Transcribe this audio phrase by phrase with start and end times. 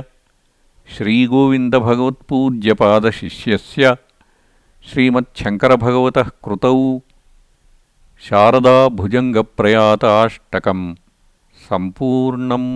[0.95, 3.85] श्रीगोविन्दभगवत्पूज्यपादशिष्यस्य
[4.89, 6.73] श्रीमच्छङ्करभगवतः कृतौ
[8.27, 10.85] शारदाभुजङ्गप्रयाताष्टकम्
[11.67, 12.71] सम्पूर्णम्